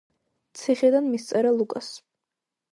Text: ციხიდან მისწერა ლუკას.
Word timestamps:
ციხიდან 0.61 1.05
მისწერა 1.11 1.53
ლუკას. 1.61 1.95